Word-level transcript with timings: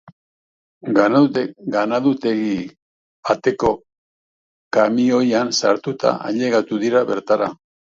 Ganadutegi 1.73 2.55
bateko 2.63 3.75
kamioian 4.79 5.55
sartuta 5.61 6.17
ailegatuko 6.33 6.85
dira 6.89 7.07
bertara. 7.15 7.55